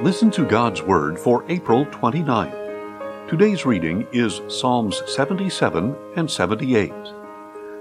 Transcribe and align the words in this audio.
Listen 0.00 0.30
to 0.30 0.46
God's 0.46 0.80
Word 0.80 1.18
for 1.18 1.44
April 1.48 1.84
29th. 1.86 3.28
Today's 3.28 3.66
reading 3.66 4.06
is 4.12 4.40
Psalms 4.46 5.02
77 5.06 5.96
and 6.14 6.30
78. 6.30 6.92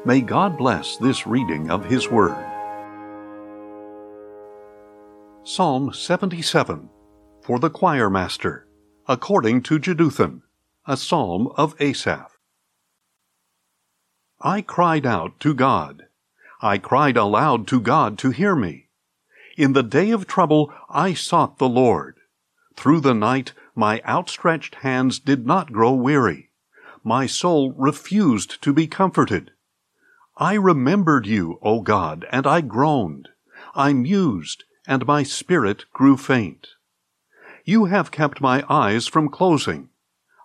May 0.04 0.22
God 0.22 0.58
bless 0.58 0.98
this 0.98 1.28
reading 1.28 1.70
of 1.70 1.86
His 1.86 2.10
Word. 2.10 2.44
Psalm 5.44 5.94
77 5.94 6.90
For 7.44 7.60
the 7.60 7.70
Choir 7.70 8.10
Master, 8.10 8.68
according 9.08 9.62
to 9.62 9.78
Jeduthun, 9.78 10.42
a 10.88 10.98
psalm 10.98 11.50
of 11.56 11.80
Asaph. 11.80 12.36
I 14.42 14.64
cried 14.64 15.06
out 15.06 15.40
to 15.42 15.54
God. 15.54 16.08
I 16.64 16.80
cried 16.80 17.16
aloud 17.16 17.68
to 17.68 17.80
God 17.80 18.18
to 18.18 18.32
hear 18.32 18.56
me. 18.56 18.88
In 19.58 19.74
the 19.74 19.82
day 19.82 20.12
of 20.12 20.28
trouble 20.28 20.72
I 20.88 21.16
sought 21.16 21.58
the 21.58 21.68
Lord. 21.68 22.17
Through 22.78 23.02
the 23.02 23.16
night 23.16 23.54
my 23.76 24.02
outstretched 24.08 24.76
hands 24.76 25.20
did 25.20 25.48
not 25.48 25.74
grow 25.74 25.92
weary. 25.92 26.52
My 27.04 27.26
soul 27.26 27.74
refused 27.74 28.62
to 28.62 28.72
be 28.72 28.86
comforted. 28.88 29.52
I 30.38 30.54
remembered 30.54 31.26
you, 31.26 31.58
O 31.64 31.82
God, 31.82 32.26
and 32.32 32.46
I 32.46 32.62
groaned. 32.62 33.30
I 33.76 33.94
mused, 33.94 34.64
and 34.88 35.08
my 35.08 35.24
spirit 35.24 35.86
grew 35.92 36.18
faint. 36.18 36.68
You 37.66 37.86
have 37.86 38.12
kept 38.12 38.40
my 38.40 38.64
eyes 38.70 39.08
from 39.08 39.30
closing. 39.30 39.90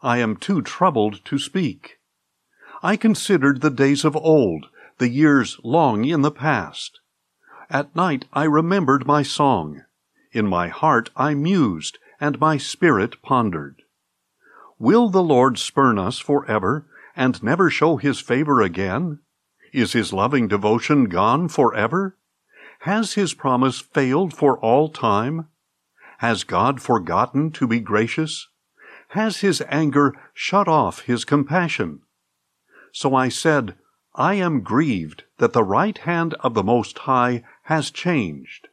I 0.03 0.19
am 0.19 0.37
too 0.37 0.63
troubled 0.63 1.25
to 1.27 1.39
speak. 1.39 1.99
I 2.83 2.97
considered 2.97 3.61
the 3.61 3.71
days 3.71 4.05
of 4.05 4.17
old, 4.17 4.67
the 4.99 5.09
years 5.09 5.61
long 5.63 6.07
in 6.07 6.23
the 6.23 6.33
past. 6.33 6.99
At 7.69 7.95
night 7.95 8.25
I 8.33 8.45
remembered 8.45 9.07
my 9.07 9.23
song. 9.23 9.83
In 10.33 10.47
my 10.47 10.69
heart 10.69 11.11
I 11.15 11.35
mused, 11.35 11.99
and 12.23 12.39
my 12.39 12.57
spirit 12.57 13.21
pondered. 13.21 13.83
Will 14.79 15.09
the 15.09 15.25
Lord 15.25 15.59
spurn 15.59 15.99
us 15.99 16.21
forever, 16.21 16.87
and 17.17 17.43
never 17.43 17.69
show 17.69 17.97
his 17.97 18.21
favor 18.21 18.63
again? 18.63 19.19
Is 19.73 19.93
his 19.93 20.13
loving 20.13 20.47
devotion 20.47 21.07
gone 21.07 21.49
forever? 21.49 22.17
Has 22.83 23.15
his 23.15 23.35
promise 23.35 23.81
failed 23.81 24.33
for 24.33 24.57
all 24.61 24.89
time? 24.89 25.49
Has 26.19 26.45
God 26.45 26.81
forgotten 26.81 27.51
to 27.53 27.67
be 27.67 27.81
gracious? 27.81 28.47
Has 29.09 29.41
his 29.41 29.61
anger 29.69 30.15
shut 30.33 30.69
off 30.69 31.01
his 31.01 31.25
compassion? 31.25 32.03
So 32.93 33.17
I 33.17 33.31
said, 33.31 33.75
I 34.15 34.35
am 34.35 34.61
grieved 34.61 35.25
that 35.39 35.55
the 35.55 35.65
right 35.65 35.99
hand 35.99 36.35
of 36.35 36.55
the 36.55 36.63
Most 36.63 36.99
High 37.01 37.43
has 37.65 37.91
changed. 37.91 38.69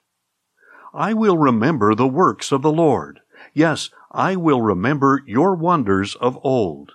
I 0.93 1.15
will 1.15 1.37
remember 1.39 1.95
the 1.95 2.07
works 2.07 2.51
of 2.51 2.61
the 2.61 2.71
Lord. 2.71 3.21
Yes, 3.53 3.89
I 4.11 4.35
will 4.35 4.61
remember 4.61 5.23
your 5.25 5.55
wonders 5.55 6.15
of 6.15 6.39
old. 6.43 6.93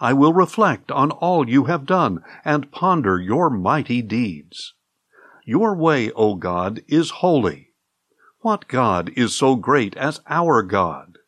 I 0.00 0.12
will 0.12 0.32
reflect 0.32 0.92
on 0.92 1.10
all 1.10 1.48
you 1.48 1.64
have 1.64 1.86
done 1.86 2.22
and 2.44 2.70
ponder 2.70 3.20
your 3.20 3.48
mighty 3.50 4.02
deeds. 4.02 4.74
Your 5.44 5.74
way, 5.74 6.10
O 6.12 6.34
God, 6.34 6.82
is 6.86 7.10
holy. 7.22 7.72
What 8.40 8.68
God 8.68 9.10
is 9.16 9.34
so 9.34 9.56
great 9.56 9.96
as 9.96 10.20
our 10.28 10.62
God? 10.62 11.18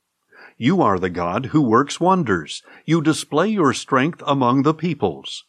You 0.56 0.82
are 0.82 0.98
the 0.98 1.10
God 1.10 1.46
who 1.46 1.62
works 1.62 2.00
wonders. 2.00 2.62
You 2.84 3.00
display 3.00 3.48
your 3.48 3.72
strength 3.72 4.22
among 4.26 4.62
the 4.62 4.74
peoples. 4.74 5.44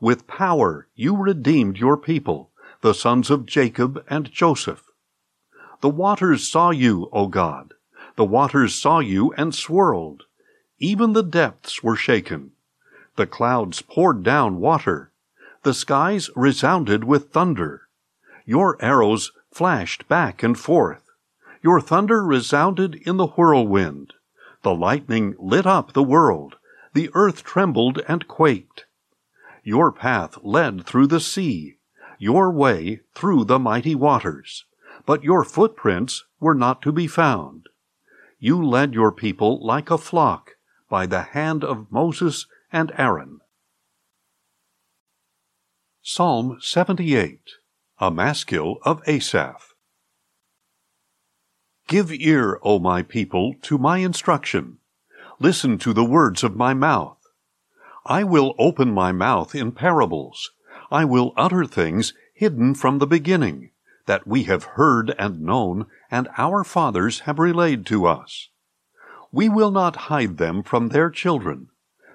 With 0.00 0.26
power 0.26 0.88
you 0.94 1.16
redeemed 1.16 1.78
your 1.78 1.96
people 1.96 2.50
the 2.80 2.94
sons 2.94 3.30
of 3.30 3.46
Jacob 3.46 4.04
and 4.08 4.30
Joseph. 4.30 4.84
The 5.80 5.88
waters 5.88 6.48
saw 6.48 6.70
you, 6.70 7.08
O 7.12 7.26
God. 7.26 7.73
The 8.16 8.24
waters 8.24 8.74
saw 8.74 9.00
you 9.00 9.32
and 9.34 9.54
swirled. 9.54 10.24
Even 10.78 11.12
the 11.12 11.22
depths 11.22 11.82
were 11.82 11.96
shaken. 11.96 12.52
The 13.16 13.26
clouds 13.26 13.82
poured 13.82 14.22
down 14.22 14.60
water. 14.60 15.12
The 15.62 15.74
skies 15.74 16.30
resounded 16.36 17.04
with 17.04 17.30
thunder. 17.30 17.88
Your 18.44 18.76
arrows 18.84 19.32
flashed 19.52 20.06
back 20.08 20.42
and 20.42 20.58
forth. 20.58 21.10
Your 21.62 21.80
thunder 21.80 22.24
resounded 22.24 22.94
in 23.06 23.16
the 23.16 23.28
whirlwind. 23.28 24.12
The 24.62 24.74
lightning 24.74 25.34
lit 25.38 25.66
up 25.66 25.92
the 25.92 26.02
world. 26.02 26.56
The 26.92 27.10
earth 27.14 27.42
trembled 27.42 28.00
and 28.06 28.28
quaked. 28.28 28.86
Your 29.62 29.90
path 29.90 30.38
led 30.42 30.84
through 30.84 31.06
the 31.08 31.20
sea 31.20 31.78
your 32.18 32.50
way 32.50 33.00
through 33.14 33.44
the 33.44 33.58
mighty 33.58 33.94
waters, 33.94 34.64
but 35.06 35.24
your 35.24 35.44
footprints 35.44 36.24
were 36.40 36.54
not 36.54 36.80
to 36.82 36.92
be 36.92 37.06
found. 37.06 37.66
You 38.44 38.62
led 38.62 38.92
your 38.92 39.10
people 39.10 39.58
like 39.64 39.90
a 39.90 39.96
flock 39.96 40.56
by 40.90 41.06
the 41.06 41.22
hand 41.22 41.64
of 41.64 41.90
Moses 41.90 42.46
and 42.70 42.92
Aaron. 42.98 43.40
Psalm 46.02 46.58
78 46.60 47.40
A 48.00 48.10
Maskil 48.10 48.76
of 48.82 49.00
Asaph 49.08 49.72
Give 51.88 52.12
ear, 52.12 52.60
O 52.62 52.78
my 52.78 53.00
people, 53.02 53.54
to 53.62 53.78
my 53.78 54.00
instruction. 54.00 54.76
Listen 55.38 55.78
to 55.78 55.94
the 55.94 56.04
words 56.04 56.44
of 56.44 56.54
my 56.54 56.74
mouth. 56.74 57.16
I 58.04 58.24
will 58.24 58.54
open 58.58 58.92
my 58.92 59.10
mouth 59.10 59.54
in 59.54 59.72
parables 59.72 60.50
I 60.90 61.06
will 61.06 61.32
utter 61.34 61.64
things 61.64 62.12
hidden 62.34 62.74
from 62.74 62.98
the 62.98 63.06
beginning, 63.06 63.70
that 64.06 64.26
we 64.26 64.44
have 64.44 64.64
heard 64.64 65.14
and 65.18 65.40
known, 65.40 65.86
and 66.10 66.28
our 66.36 66.64
fathers 66.64 67.20
have 67.20 67.38
relayed 67.38 67.86
to 67.86 68.06
us. 68.06 68.48
We 69.32 69.48
will 69.48 69.70
not 69.70 69.96
hide 70.10 70.36
them 70.36 70.62
from 70.62 70.88
their 70.88 71.10
children, 71.10 71.68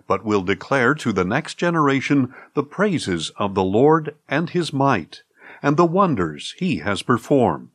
but 0.07 0.23
will 0.23 0.41
declare 0.41 0.95
to 0.95 1.11
the 1.11 1.25
next 1.25 1.55
generation 1.55 2.33
the 2.53 2.63
praises 2.63 3.31
of 3.37 3.55
the 3.55 3.63
Lord 3.63 4.15
and 4.27 4.49
his 4.49 4.71
might, 4.71 5.23
and 5.61 5.77
the 5.77 5.85
wonders 5.85 6.55
he 6.57 6.77
has 6.77 7.01
performed. 7.01 7.71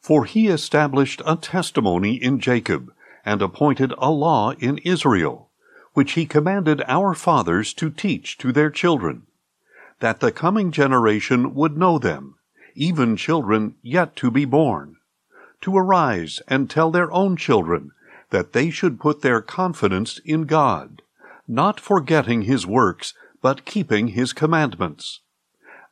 For 0.00 0.24
he 0.24 0.48
established 0.48 1.22
a 1.26 1.36
testimony 1.36 2.14
in 2.14 2.38
Jacob, 2.38 2.92
and 3.24 3.42
appointed 3.42 3.92
a 3.98 4.10
law 4.10 4.52
in 4.52 4.78
Israel, 4.78 5.50
which 5.94 6.12
he 6.12 6.26
commanded 6.26 6.80
our 6.86 7.12
fathers 7.12 7.74
to 7.74 7.90
teach 7.90 8.38
to 8.38 8.52
their 8.52 8.70
children 8.70 9.26
that 10.00 10.20
the 10.20 10.30
coming 10.30 10.70
generation 10.70 11.54
would 11.54 11.76
know 11.76 11.98
them, 11.98 12.35
even 12.76 13.16
children 13.16 13.74
yet 13.82 14.14
to 14.16 14.30
be 14.30 14.44
born, 14.44 14.96
to 15.60 15.76
arise 15.76 16.40
and 16.46 16.70
tell 16.70 16.90
their 16.90 17.10
own 17.10 17.36
children 17.36 17.90
that 18.30 18.52
they 18.52 18.70
should 18.70 19.00
put 19.00 19.22
their 19.22 19.40
confidence 19.40 20.18
in 20.24 20.42
God, 20.44 21.02
not 21.48 21.80
forgetting 21.80 22.42
his 22.42 22.66
works, 22.66 23.14
but 23.40 23.64
keeping 23.64 24.08
his 24.08 24.32
commandments. 24.32 25.20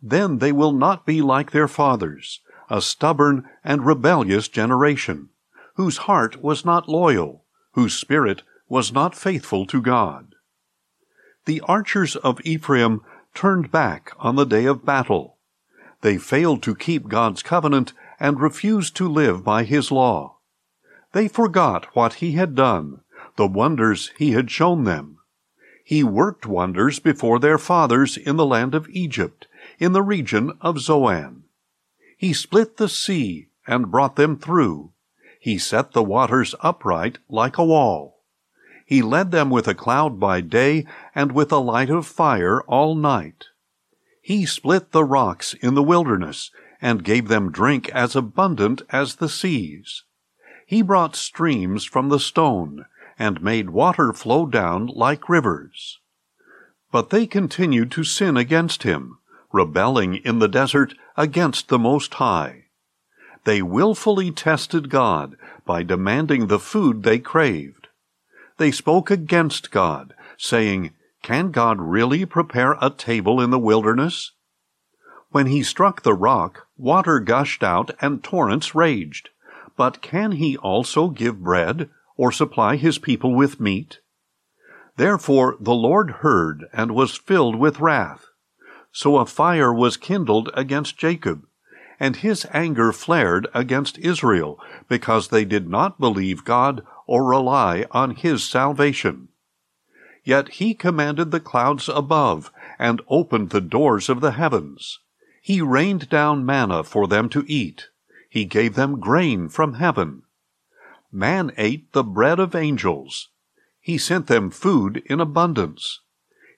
Then 0.03 0.39
they 0.39 0.53
will 0.53 0.73
not 0.73 1.06
be 1.06 1.23
like 1.23 1.50
their 1.50 1.69
fathers, 1.69 2.41
a 2.69 2.83
stubborn 2.83 3.49
and 3.62 3.87
rebellious 3.87 4.49
generation, 4.49 5.31
whose 5.75 5.99
heart 6.09 6.43
was 6.43 6.65
not 6.65 6.89
loyal, 6.89 7.44
whose 7.73 7.94
spirit 7.94 8.43
was 8.69 8.93
not 8.93 9.15
faithful 9.15 9.67
to 9.67 9.81
God. 9.81 10.34
The 11.47 11.61
archers 11.62 12.17
of 12.17 12.41
Ephraim 12.44 13.03
turned 13.34 13.71
back 13.71 14.12
on 14.19 14.37
the 14.37 14.44
day 14.44 14.65
of 14.65 14.84
battle. 14.84 15.34
They 16.04 16.19
failed 16.19 16.62
to 16.65 16.75
keep 16.75 17.09
God's 17.09 17.42
covenant 17.42 17.94
and 18.20 18.38
refused 18.38 18.94
to 18.97 19.09
live 19.09 19.42
by 19.42 19.65
his 19.65 19.91
law. 19.91 20.37
They 21.12 21.28
forgot 21.28 21.87
what 21.97 22.20
he 22.20 22.32
had 22.32 22.54
done, 22.54 23.00
the 23.37 23.47
wonders 23.47 24.12
he 24.19 24.32
had 24.32 24.50
shown 24.50 24.84
them. 24.84 25.16
He 25.82 26.04
worked 26.04 26.44
wonders 26.44 26.98
before 26.98 27.38
their 27.38 27.56
fathers 27.56 28.19
in 28.19 28.37
the 28.37 28.44
land 28.44 28.75
of 28.75 28.87
Egypt, 28.91 29.47
in 29.78 29.94
the 29.94 30.03
region 30.03 30.53
of 30.60 30.78
Zoan. 30.78 31.44
He 32.19 32.34
split 32.34 32.76
the 32.76 32.90
sea 32.90 33.49
and 33.67 33.90
brought 33.90 34.17
them 34.17 34.37
through. 34.37 34.93
He 35.40 35.56
set 35.56 35.93
the 35.93 36.05
waters 36.05 36.55
upright 36.61 37.17
like 37.31 37.56
a 37.56 37.64
wall. 37.64 38.20
He 38.84 39.00
led 39.00 39.31
them 39.31 39.49
with 39.49 39.67
a 39.67 39.75
cloud 39.75 40.20
by 40.20 40.43
day 40.43 40.84
and 41.14 41.32
with 41.32 41.50
a 41.50 41.56
light 41.56 41.88
of 41.88 42.06
fire 42.06 42.61
all 42.64 42.94
night. 42.94 43.46
He 44.25 44.47
split 44.47 44.93
the 44.93 45.05
rocks 45.05 45.53
in 45.53 45.75
the 45.75 45.82
wilderness 45.82 46.50
and 46.81 47.05
gave 47.05 47.29
them 47.29 47.53
drink 47.53 47.91
as 47.91 48.17
abundant 48.17 48.81
as 48.88 49.17
the 49.17 49.29
seas. 49.29 50.05
He 50.67 50.81
brought 50.81 51.15
streams 51.15 51.85
from 51.85 52.09
the 52.09 52.19
stone 52.19 52.87
and 53.19 53.43
made 53.43 53.69
water 53.69 54.15
flow 54.15 54.47
down 54.47 54.87
like 54.87 55.29
rivers. 55.29 55.99
But 56.91 57.11
they 57.11 57.26
continued 57.26 57.91
to 57.93 58.03
sin 58.03 58.38
against 58.38 58.82
him, 58.82 59.19
rebelling 59.53 60.17
in 60.17 60.38
the 60.38 60.49
desert 60.49 60.94
against 61.19 61.69
the 61.69 61.79
Most 61.79 62.15
High. 62.15 62.69
They 63.44 63.61
wilfully 63.61 64.31
tested 64.31 64.88
God 64.88 65.37
by 65.67 65.82
demanding 65.82 66.47
the 66.47 66.59
food 66.59 67.03
they 67.03 67.19
craved 67.19 67.85
they 68.56 68.70
spoke 68.70 69.11
against 69.11 69.70
God, 69.70 70.15
saying, 70.37 70.93
Can 71.25 71.53
God 71.53 71.81
really 71.81 72.26
prepare 72.26 72.76
a 72.82 72.91
table 72.91 73.41
in 73.41 73.49
the 73.49 73.59
wilderness? 73.59 74.32
When 75.31 75.47
he 75.47 75.62
struck 75.62 76.03
the 76.03 76.12
rock, 76.12 76.67
water 76.76 77.19
gushed 77.19 77.65
out 77.65 77.93
and 78.03 78.23
torrents 78.23 78.75
raged. 78.75 79.31
But 79.75 80.03
can 80.03 80.32
he 80.32 80.59
also 80.59 81.09
give 81.09 81.43
bread, 81.43 81.88
or 82.19 82.31
supply 82.31 82.76
his 82.76 82.99
people 82.99 83.35
with 83.35 83.59
meat? 83.59 84.00
Therefore 84.99 85.56
the 85.59 85.73
Lord 85.73 86.11
heard 86.21 86.67
and 86.75 86.94
was 86.94 87.17
filled 87.17 87.56
with 87.56 87.81
wrath. 87.81 88.27
So 88.93 89.17
a 89.17 89.25
fire 89.25 89.73
was 89.73 89.97
kindled 89.97 90.50
against 90.53 90.99
Jacob, 90.99 91.47
and 91.99 92.17
his 92.17 92.47
anger 92.53 92.93
flared 92.93 93.49
against 93.55 93.97
Israel, 93.97 94.61
because 94.91 95.29
they 95.29 95.47
did 95.47 95.70
not 95.70 95.99
believe 95.99 96.44
God 96.44 96.85
or 97.06 97.25
rely 97.25 97.87
on 97.93 98.11
his 98.11 98.44
salvation. 98.44 99.29
Yet 100.25 100.49
he 100.55 100.73
commanded 100.73 101.31
the 101.31 101.41
clouds 101.41 101.88
above, 101.88 102.50
and 102.79 103.03
opened 103.09 103.50
the 103.50 103.61
doors 103.61 104.09
of 104.09 104.21
the 104.21 104.32
heavens. 104.32 104.99
He 105.43 105.61
rained 105.61 106.09
down 106.09 106.47
manna 106.47 106.82
for 106.82 107.06
them 107.06 107.29
to 107.29 107.44
eat. 107.47 107.88
He 108.31 108.47
gave 108.47 108.75
them 108.75 108.99
grain 108.99 109.49
from 109.50 109.75
heaven. 109.75 110.23
Man 111.12 111.53
ate 111.59 111.93
the 111.93 112.03
bread 112.03 112.41
of 112.41 112.55
angels. 112.55 113.29
He 113.81 113.99
sent 113.99 114.26
them 114.26 114.50
food 114.50 115.03
in 115.06 115.21
abundance. 115.21 116.00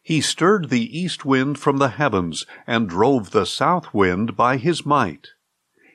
He 0.00 0.20
stirred 0.20 0.68
the 0.68 0.98
east 0.98 1.24
wind 1.24 1.58
from 1.58 1.78
the 1.78 1.88
heavens 1.88 2.46
and 2.64 2.88
drove 2.88 3.32
the 3.32 3.44
south 3.44 3.92
wind 3.92 4.36
by 4.36 4.56
his 4.56 4.86
might. 4.86 5.30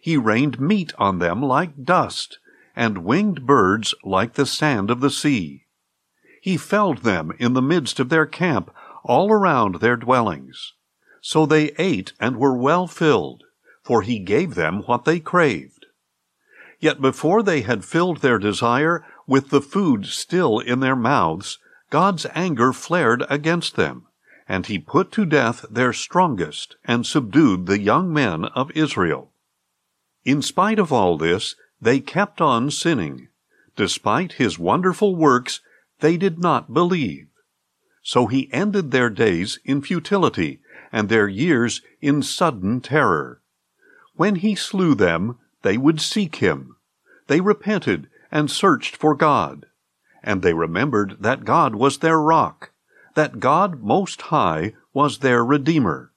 He 0.01 0.17
rained 0.17 0.59
meat 0.59 0.91
on 0.97 1.19
them 1.19 1.41
like 1.41 1.85
dust, 1.85 2.39
and 2.75 3.05
winged 3.05 3.47
birds 3.47 3.95
like 4.03 4.33
the 4.33 4.45
sand 4.45 4.91
of 4.91 4.99
the 4.99 5.09
sea. 5.09 5.67
He 6.41 6.57
felled 6.57 6.99
them 6.99 7.31
in 7.37 7.53
the 7.53 7.61
midst 7.61 7.99
of 7.99 8.09
their 8.09 8.25
camp, 8.25 8.71
all 9.03 9.31
around 9.31 9.75
their 9.75 9.95
dwellings. 9.95 10.73
So 11.21 11.45
they 11.45 11.71
ate 11.77 12.13
and 12.19 12.37
were 12.37 12.57
well 12.57 12.87
filled, 12.87 13.43
for 13.83 14.01
he 14.01 14.17
gave 14.17 14.55
them 14.55 14.81
what 14.87 15.05
they 15.05 15.19
craved. 15.19 15.85
Yet 16.79 16.99
before 16.99 17.43
they 17.43 17.61
had 17.61 17.85
filled 17.85 18.17
their 18.17 18.39
desire, 18.39 19.05
with 19.27 19.49
the 19.49 19.61
food 19.61 20.07
still 20.07 20.59
in 20.59 20.79
their 20.79 20.95
mouths, 20.95 21.59
God's 21.91 22.25
anger 22.33 22.73
flared 22.73 23.23
against 23.29 23.75
them, 23.75 24.07
and 24.47 24.65
he 24.65 24.79
put 24.79 25.11
to 25.11 25.25
death 25.25 25.63
their 25.69 25.93
strongest 25.93 26.75
and 26.83 27.05
subdued 27.05 27.67
the 27.67 27.79
young 27.79 28.11
men 28.11 28.45
of 28.45 28.71
Israel. 28.71 29.31
In 30.25 30.41
spite 30.41 30.79
of 30.79 30.91
all 30.91 31.17
this, 31.17 31.55
they 31.79 31.99
kept 31.99 32.41
on 32.41 32.71
sinning. 32.71 33.27
Despite 33.75 34.33
his 34.33 34.57
wonderful 34.57 35.15
works, 35.15 35.61
they 36.01 36.17
did 36.17 36.37
not 36.37 36.73
believe. 36.73 37.27
So 38.03 38.27
he 38.27 38.51
ended 38.53 38.91
their 38.91 39.09
days 39.09 39.59
in 39.63 39.81
futility, 39.81 40.59
and 40.91 41.09
their 41.09 41.27
years 41.27 41.81
in 42.01 42.21
sudden 42.21 42.81
terror. 42.81 43.41
When 44.15 44.35
he 44.35 44.53
slew 44.53 44.93
them, 44.93 45.39
they 45.61 45.77
would 45.77 46.01
seek 46.01 46.35
him. 46.35 46.75
They 47.27 47.41
repented 47.41 48.09
and 48.31 48.51
searched 48.51 48.95
for 48.95 49.15
God 49.15 49.65
and 50.23 50.41
they 50.41 50.53
remembered 50.53 51.17
that 51.19 51.45
God 51.45 51.75
was 51.75 51.99
their 51.99 52.19
rock, 52.19 52.71
that 53.15 53.39
God 53.39 53.81
Most 53.81 54.21
High 54.23 54.73
was 54.93 55.19
their 55.19 55.43
Redeemer. 55.43 56.13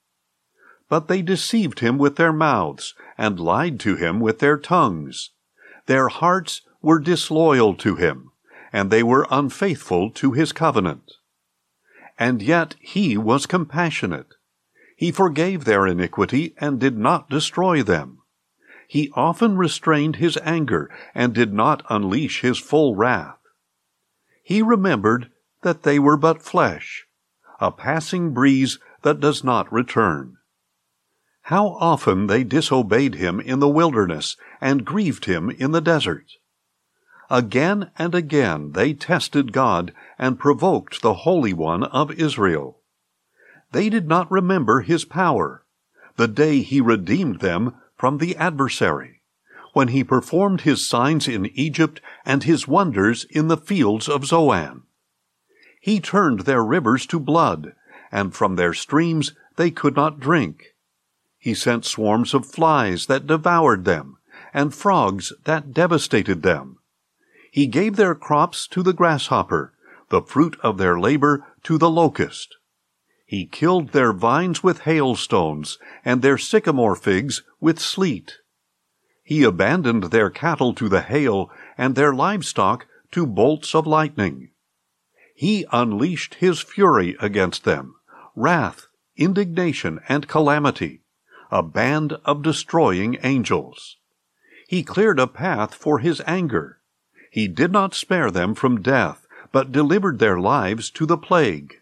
But 0.89 1.09
they 1.09 1.23
deceived 1.23 1.81
him 1.81 1.97
with 1.97 2.17
their 2.17 2.33
mouths, 2.33 2.95
and 3.17 3.41
lied 3.41 3.81
to 3.81 3.97
him 3.97 4.21
with 4.21 4.41
their 4.41 4.59
tongues. 4.59 5.31
Their 5.87 6.09
hearts 6.09 6.63
were 6.83 6.99
disloyal 6.99 7.75
to 7.77 7.97
him, 7.97 8.31
and 8.75 8.91
they 8.91 9.03
were 9.03 9.27
unfaithful 9.31 10.11
to 10.11 10.33
his 10.33 10.53
covenant. 10.53 11.13
And 12.19 12.43
yet 12.43 12.75
he 12.81 13.17
was 13.17 13.47
compassionate. 13.47 14.35
He 14.97 15.11
forgave 15.11 15.65
their 15.65 15.87
iniquity 15.87 16.55
and 16.59 16.79
did 16.79 16.99
not 16.99 17.31
destroy 17.31 17.83
them. 17.83 18.19
He 18.89 19.11
often 19.15 19.57
restrained 19.57 20.17
his 20.17 20.37
anger 20.43 20.91
and 21.15 21.33
did 21.33 21.55
not 21.55 21.83
unleash 21.89 22.43
his 22.43 22.59
full 22.59 22.97
wrath 22.97 23.39
he 24.45 24.61
remembered 24.61 25.31
that 25.63 25.83
they 25.83 25.99
were 25.99 26.19
but 26.19 26.43
flesh, 26.43 27.07
a 27.61 27.73
passing 27.73 28.35
breeze 28.35 28.79
that 29.03 29.19
does 29.19 29.43
not 29.43 29.73
return. 29.73 30.37
How 31.45 31.69
often 31.69 32.27
they 32.27 32.45
disobeyed 32.45 33.15
him 33.15 33.41
in 33.41 33.61
the 33.61 33.69
wilderness 33.69 34.37
and 34.61 34.85
grieved 34.85 35.25
him 35.25 35.49
in 35.51 35.73
the 35.73 35.81
desert. 35.81 36.27
Again 37.35 37.91
and 37.99 38.15
again 38.15 38.71
they 38.75 38.93
tested 38.93 39.53
God 39.53 39.93
and 40.21 40.39
provoked 40.39 41.03
the 41.03 41.15
Holy 41.15 41.53
One 41.53 41.83
of 41.83 42.13
Israel. 42.13 42.79
They 43.73 43.89
did 43.89 44.07
not 44.07 44.31
remember 44.31 44.83
his 44.83 45.05
power, 45.05 45.65
the 46.15 46.29
day 46.29 46.63
he 46.63 46.81
redeemed 46.81 47.41
them 47.41 47.75
from 47.97 48.19
the 48.19 48.37
adversary 48.37 49.21
when 49.73 49.89
he 49.89 50.05
performed 50.05 50.61
his 50.61 50.89
signs 50.89 51.27
in 51.27 51.47
Egypt 51.47 52.01
and 52.25 52.45
his 52.45 52.69
wonders 52.69 53.25
in 53.25 53.49
the 53.49 53.57
fields 53.57 54.09
of 54.09 54.27
Zoan. 54.27 54.85
He 55.81 55.99
turned 55.99 56.43
their 56.43 56.63
rivers 56.65 57.05
to 57.07 57.19
blood, 57.19 57.75
and 58.13 58.33
from 58.33 58.55
their 58.55 58.75
streams 58.75 59.33
they 59.57 59.73
could 59.73 59.97
not 59.97 60.21
drink. 60.21 60.77
He 61.37 61.53
sent 61.53 61.85
swarms 61.85 62.33
of 62.33 62.47
flies 62.47 63.07
that 63.07 63.27
devoured 63.27 63.85
them, 63.87 64.19
and 64.53 64.73
frogs 64.73 65.33
that 65.47 65.75
devastated 65.75 66.45
them. 66.45 66.79
He 67.55 67.69
gave 67.69 67.95
their 67.95 68.17
crops 68.17 68.67
to 68.67 68.83
the 68.83 68.93
grasshopper, 68.93 69.73
the 70.09 70.23
fruit 70.23 70.59
of 70.65 70.77
their 70.77 70.99
labor 70.99 71.47
to 71.63 71.79
the 71.79 71.89
locust. 71.89 72.57
He 73.27 73.47
killed 73.47 73.91
their 73.91 74.13
vines 74.13 74.65
with 74.65 74.81
hailstones, 74.81 75.79
and 76.05 76.21
their 76.21 76.37
sycamore 76.37 76.97
figs 76.97 77.45
with 77.61 77.79
sleet. 77.79 78.39
He 79.23 79.45
abandoned 79.45 80.11
their 80.11 80.31
cattle 80.31 80.75
to 80.75 80.89
the 80.89 81.03
hail, 81.03 81.49
and 81.79 81.95
their 81.95 82.13
livestock 82.13 82.89
to 83.13 83.25
bolts 83.25 83.73
of 83.73 83.87
lightning. 83.87 84.51
He 85.37 85.65
unleashed 85.71 86.35
his 86.35 86.61
fury 86.61 87.15
against 87.21 87.63
them, 87.63 87.95
wrath, 88.35 88.89
indignation, 89.17 90.01
and 90.09 90.27
calamity, 90.27 91.05
a 91.53 91.63
band 91.63 92.15
of 92.25 92.43
destroying 92.43 93.17
angels. 93.23 93.99
He 94.67 94.83
cleared 94.83 95.21
a 95.21 95.29
path 95.29 95.73
for 95.73 96.01
his 96.01 96.21
anger. 96.27 96.81
He 97.35 97.49
did 97.49 97.73
not 97.73 97.95
spare 97.95 98.31
them 98.31 98.55
from 98.55 98.81
death, 98.81 99.27
but 99.51 99.73
delivered 99.73 100.21
their 100.21 100.39
lives 100.39 100.89
to 100.91 101.05
the 101.05 101.19
plague. 101.19 101.81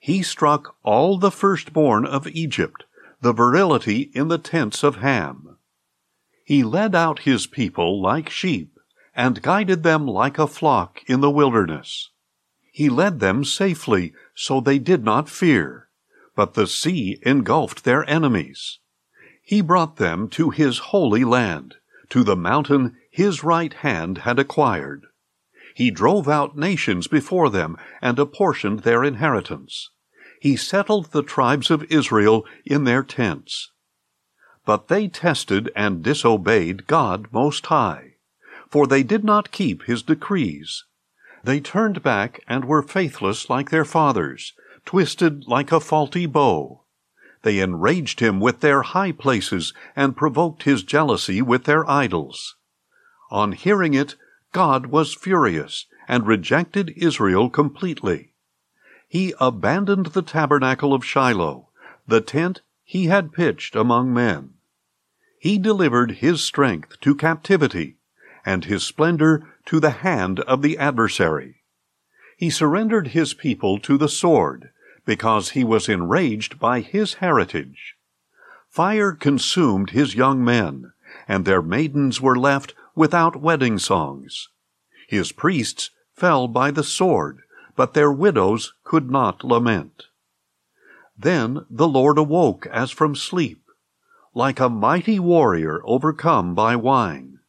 He 0.00 0.24
struck 0.24 0.74
all 0.82 1.18
the 1.18 1.30
firstborn 1.30 2.04
of 2.04 2.26
Egypt, 2.26 2.82
the 3.20 3.32
virility 3.32 4.10
in 4.12 4.26
the 4.26 4.38
tents 4.38 4.82
of 4.82 4.96
Ham. 4.96 5.56
He 6.44 6.64
led 6.64 6.96
out 6.96 7.20
his 7.20 7.46
people 7.46 8.02
like 8.02 8.28
sheep, 8.28 8.76
and 9.14 9.40
guided 9.40 9.84
them 9.84 10.04
like 10.04 10.36
a 10.36 10.48
flock 10.48 11.00
in 11.06 11.20
the 11.20 11.30
wilderness. 11.30 12.10
He 12.72 12.88
led 12.88 13.20
them 13.20 13.44
safely, 13.44 14.14
so 14.34 14.60
they 14.60 14.80
did 14.80 15.04
not 15.04 15.28
fear, 15.28 15.90
but 16.34 16.54
the 16.54 16.66
sea 16.66 17.20
engulfed 17.22 17.84
their 17.84 18.02
enemies. 18.10 18.80
He 19.44 19.60
brought 19.60 19.98
them 19.98 20.26
to 20.30 20.50
his 20.50 20.90
holy 20.90 21.22
land, 21.22 21.76
to 22.12 22.22
the 22.22 22.36
mountain 22.36 22.94
his 23.10 23.42
right 23.42 23.72
hand 23.72 24.18
had 24.18 24.38
acquired. 24.38 25.06
He 25.74 25.90
drove 25.90 26.28
out 26.28 26.54
nations 26.54 27.06
before 27.06 27.48
them 27.48 27.78
and 28.02 28.18
apportioned 28.18 28.80
their 28.80 29.02
inheritance. 29.02 29.88
He 30.38 30.54
settled 30.54 31.12
the 31.12 31.22
tribes 31.22 31.70
of 31.70 31.90
Israel 31.90 32.44
in 32.66 32.84
their 32.84 33.02
tents. 33.02 33.70
But 34.66 34.88
they 34.88 35.08
tested 35.08 35.72
and 35.74 36.02
disobeyed 36.02 36.86
God 36.86 37.28
Most 37.32 37.64
High, 37.64 38.16
for 38.68 38.86
they 38.86 39.02
did 39.02 39.24
not 39.24 39.50
keep 39.50 39.84
his 39.84 40.02
decrees. 40.02 40.84
They 41.42 41.60
turned 41.60 42.02
back 42.02 42.44
and 42.46 42.66
were 42.66 42.82
faithless 42.82 43.48
like 43.48 43.70
their 43.70 43.86
fathers, 43.86 44.52
twisted 44.84 45.48
like 45.48 45.72
a 45.72 45.80
faulty 45.80 46.26
bow. 46.26 46.81
They 47.42 47.58
enraged 47.58 48.20
him 48.20 48.40
with 48.40 48.60
their 48.60 48.82
high 48.82 49.12
places 49.12 49.74
and 49.96 50.16
provoked 50.16 50.62
his 50.62 50.82
jealousy 50.82 51.42
with 51.42 51.64
their 51.64 51.88
idols. 51.88 52.56
On 53.30 53.52
hearing 53.52 53.94
it, 53.94 54.16
God 54.52 54.86
was 54.86 55.14
furious 55.14 55.86
and 56.06 56.26
rejected 56.26 56.92
Israel 56.96 57.50
completely. 57.50 58.32
He 59.08 59.34
abandoned 59.40 60.06
the 60.06 60.22
tabernacle 60.22 60.94
of 60.94 61.04
Shiloh, 61.04 61.68
the 62.06 62.20
tent 62.20 62.62
he 62.84 63.06
had 63.06 63.32
pitched 63.32 63.74
among 63.74 64.12
men. 64.12 64.54
He 65.38 65.58
delivered 65.58 66.12
his 66.12 66.42
strength 66.42 67.00
to 67.00 67.14
captivity, 67.14 67.96
and 68.44 68.64
his 68.64 68.84
splendor 68.84 69.54
to 69.66 69.80
the 69.80 69.90
hand 69.90 70.40
of 70.40 70.62
the 70.62 70.78
adversary. 70.78 71.62
He 72.36 72.50
surrendered 72.50 73.08
his 73.08 73.34
people 73.34 73.78
to 73.80 73.96
the 73.96 74.08
sword, 74.08 74.70
because 75.04 75.50
he 75.50 75.64
was 75.64 75.88
enraged 75.88 76.58
by 76.58 76.80
his 76.80 77.14
heritage. 77.14 77.96
Fire 78.68 79.12
consumed 79.12 79.90
his 79.90 80.14
young 80.14 80.44
men, 80.44 80.92
and 81.28 81.44
their 81.44 81.62
maidens 81.62 82.20
were 82.20 82.38
left 82.38 82.74
without 82.94 83.36
wedding 83.36 83.78
songs. 83.78 84.48
His 85.08 85.32
priests 85.32 85.90
fell 86.14 86.48
by 86.48 86.70
the 86.70 86.84
sword, 86.84 87.42
but 87.76 87.94
their 87.94 88.12
widows 88.12 88.74
could 88.84 89.10
not 89.10 89.44
lament. 89.44 90.04
Then 91.18 91.66
the 91.68 91.88
Lord 91.88 92.18
awoke 92.18 92.66
as 92.66 92.90
from 92.90 93.14
sleep, 93.14 93.62
like 94.34 94.60
a 94.60 94.68
mighty 94.68 95.18
warrior 95.18 95.80
overcome 95.84 96.54
by 96.54 96.76
wine. 96.76 97.40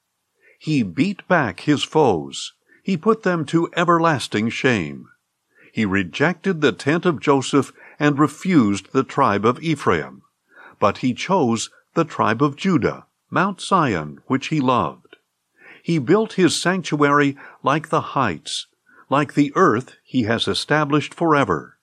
He 0.60 0.84
beat 0.84 1.28
back 1.28 1.62
his 1.62 1.84
foes. 1.84 2.54
He 2.84 2.98
put 2.98 3.24
them 3.24 3.46
to 3.46 3.70
everlasting 3.76 4.50
shame. 4.50 5.08
He 5.74 5.86
rejected 5.86 6.62
the 6.62 6.72
tent 6.72 7.04
of 7.04 7.20
Joseph 7.20 7.74
and 7.98 8.20
refused 8.20 8.94
the 8.94 9.04
tribe 9.04 9.44
of 9.44 9.60
Ephraim. 9.60 10.22
But 10.80 11.00
he 11.00 11.16
chose 11.16 11.72
the 11.96 12.06
tribe 12.06 12.44
of 12.44 12.56
Judah, 12.56 13.08
Mount 13.32 13.60
Zion, 13.60 14.20
which 14.28 14.50
he 14.50 14.62
loved. 14.62 15.18
He 15.82 15.98
built 15.98 16.34
his 16.34 16.56
sanctuary 16.62 17.36
like 17.64 17.90
the 17.90 18.14
heights, 18.14 18.68
like 19.10 19.34
the 19.34 19.52
earth 19.56 19.96
he 20.04 20.24
has 20.24 20.48
established 20.48 21.12
forever. 21.12 21.80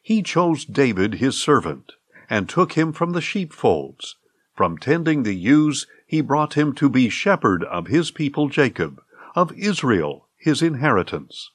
He 0.00 0.22
chose 0.22 0.64
David 0.64 1.14
his 1.14 1.42
servant, 1.42 1.94
and 2.30 2.48
took 2.48 2.74
him 2.74 2.92
from 2.92 3.14
the 3.14 3.20
sheepfolds. 3.20 4.14
From 4.54 4.78
tending 4.78 5.24
the 5.24 5.34
ewes, 5.34 5.88
he 6.06 6.20
brought 6.20 6.54
him 6.54 6.72
to 6.74 6.88
be 6.88 7.08
shepherd 7.08 7.64
of 7.64 7.88
his 7.88 8.12
people 8.12 8.48
Jacob, 8.48 9.02
of 9.34 9.52
Israel 9.58 10.28
his 10.36 10.62
inheritance. 10.62 11.50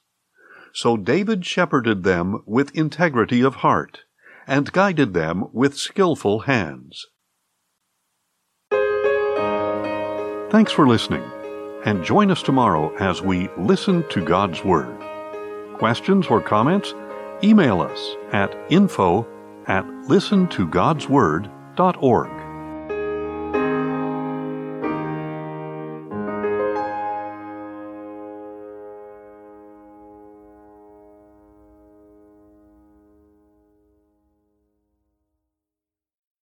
So 0.73 0.97
David 0.97 1.45
shepherded 1.45 2.03
them 2.03 2.43
with 2.45 2.75
integrity 2.75 3.39
of 3.41 3.55
heart, 3.55 4.01
and 4.47 4.71
guided 4.71 5.13
them 5.13 5.45
with 5.53 5.77
skillful 5.77 6.39
hands. 6.41 7.05
Thanks 10.49 10.71
for 10.71 10.87
listening, 10.87 11.23
and 11.85 12.03
join 12.03 12.31
us 12.31 12.43
tomorrow 12.43 12.93
as 12.97 13.21
we 13.21 13.49
listen 13.57 14.03
to 14.09 14.25
God's 14.25 14.63
Word. 14.63 14.97
Questions 15.77 16.27
or 16.27 16.41
comments? 16.41 16.93
Email 17.43 17.81
us 17.81 18.15
at 18.31 18.55
info 18.69 19.27
at 19.67 19.85
listentogodsword.org. 19.85 22.42